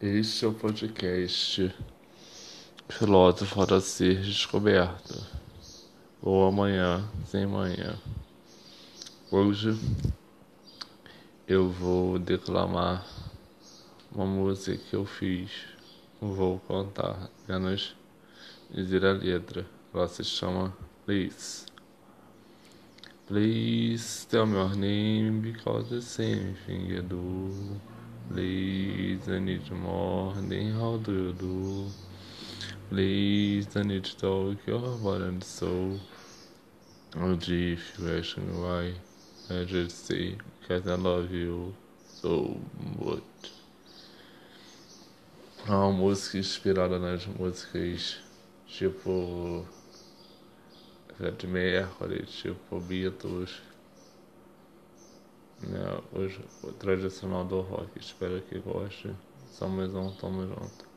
[0.00, 1.74] Este é o podcast
[2.88, 5.26] Filósofo a ser descoberto.
[6.22, 7.98] Ou amanhã, sem manhã.
[9.28, 9.76] Hoje
[11.48, 13.04] eu vou declamar
[14.12, 15.50] uma música que eu fiz.
[16.20, 17.96] Vou contar, apenas
[18.70, 19.66] dizer a letra.
[19.92, 20.72] Ela se chama
[21.06, 21.66] Please.
[23.26, 27.97] Please tell me your name because the same thing you do.
[28.30, 30.34] Please, I need more.
[30.34, 31.86] Then how do you do?
[32.90, 35.98] Please, I need to talk your body and soul.
[37.14, 38.92] And if you ask me why,
[39.50, 41.74] I just say, because I love you
[42.06, 42.60] so
[43.00, 43.22] much.
[45.66, 48.18] É uma música inspirada nas músicas
[48.66, 49.66] tipo
[51.16, 53.60] Fred Mercury, tipo Beatles
[56.18, 57.90] hoje, o tradicional do rock.
[57.98, 59.14] Espero que goste.
[59.50, 60.87] Somos um, tamo junto.